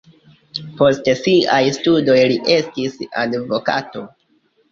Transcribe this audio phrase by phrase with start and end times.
[0.79, 4.05] Post siaj studoj li estis advokato.